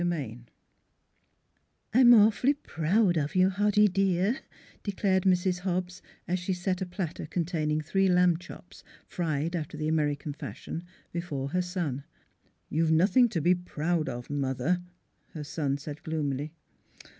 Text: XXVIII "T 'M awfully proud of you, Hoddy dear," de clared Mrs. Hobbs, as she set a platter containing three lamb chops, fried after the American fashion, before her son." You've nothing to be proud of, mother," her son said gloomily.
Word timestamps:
XXVIII 0.03 0.45
"T 1.93 1.99
'M 1.99 2.13
awfully 2.15 2.55
proud 2.55 3.17
of 3.17 3.35
you, 3.35 3.49
Hoddy 3.51 3.87
dear," 3.87 4.39
de 4.81 4.91
clared 4.93 5.25
Mrs. 5.25 5.59
Hobbs, 5.59 6.01
as 6.27 6.39
she 6.39 6.53
set 6.53 6.81
a 6.81 6.87
platter 6.87 7.27
containing 7.27 7.81
three 7.81 8.07
lamb 8.09 8.37
chops, 8.37 8.83
fried 9.05 9.55
after 9.55 9.77
the 9.77 9.87
American 9.87 10.33
fashion, 10.33 10.83
before 11.11 11.49
her 11.49 11.61
son." 11.61 12.03
You've 12.71 12.89
nothing 12.91 13.29
to 13.29 13.41
be 13.41 13.53
proud 13.53 14.09
of, 14.09 14.27
mother," 14.31 14.81
her 15.35 15.43
son 15.43 15.77
said 15.77 16.01
gloomily. 16.01 16.51